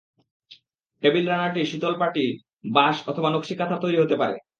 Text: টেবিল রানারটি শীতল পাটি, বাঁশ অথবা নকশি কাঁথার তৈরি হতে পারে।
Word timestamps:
টেবিল 1.03 1.25
রানারটি 1.27 1.61
শীতল 1.65 1.93
পাটি, 1.99 2.25
বাঁশ 2.75 2.97
অথবা 3.07 3.29
নকশি 3.29 3.53
কাঁথার 3.55 3.81
তৈরি 3.81 3.97
হতে 4.01 4.15
পারে। 4.15 4.35